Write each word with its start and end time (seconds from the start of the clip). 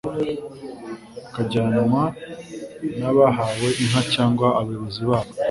akajyanwa 1.27 2.01
n 2.97 3.01
abahawe 3.09 3.67
inka 3.81 4.01
cyangwa 4.13 4.47
abayobozi 4.59 5.01
babo 5.09 5.31